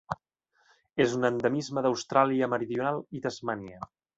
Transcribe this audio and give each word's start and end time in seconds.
És 1.05 1.13
un 1.17 1.29
endemisme 1.29 1.83
d'Austràlia 1.87 2.51
Meridional 2.55 3.01
i 3.21 3.25
Tasmània. 3.27 3.89